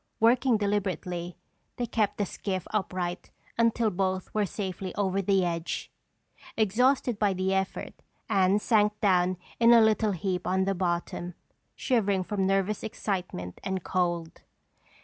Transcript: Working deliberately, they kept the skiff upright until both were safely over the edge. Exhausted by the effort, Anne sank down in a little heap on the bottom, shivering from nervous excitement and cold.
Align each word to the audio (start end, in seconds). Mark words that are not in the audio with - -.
Working 0.19 0.57
deliberately, 0.57 1.37
they 1.77 1.85
kept 1.85 2.17
the 2.17 2.25
skiff 2.25 2.65
upright 2.73 3.29
until 3.55 3.91
both 3.91 4.33
were 4.33 4.47
safely 4.47 4.95
over 4.95 5.21
the 5.21 5.45
edge. 5.45 5.91
Exhausted 6.57 7.19
by 7.19 7.33
the 7.33 7.53
effort, 7.53 8.01
Anne 8.27 8.57
sank 8.57 8.99
down 8.99 9.37
in 9.59 9.71
a 9.73 9.79
little 9.79 10.13
heap 10.13 10.47
on 10.47 10.65
the 10.65 10.73
bottom, 10.73 11.35
shivering 11.75 12.23
from 12.23 12.47
nervous 12.47 12.81
excitement 12.81 13.61
and 13.63 13.83
cold. 13.83 14.41